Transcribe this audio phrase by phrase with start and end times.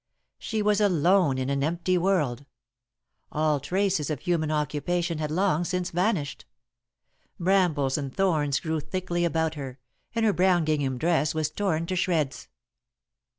[0.39, 2.47] She was alone in an empty world.
[3.31, 6.45] All traces of human occupation had long since vanished.
[7.39, 9.77] Brambles and thorns grew thickly about her,
[10.15, 12.47] and her brown gingham dress was torn to shreds.